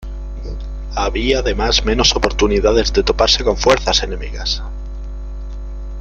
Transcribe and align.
Había 0.95 1.41
además 1.41 1.85
menos 1.85 2.15
oportunidades 2.15 2.91
de 2.91 3.03
toparse 3.03 3.43
con 3.43 3.55
fuerzas 3.55 4.01
enemigas. 4.01 4.63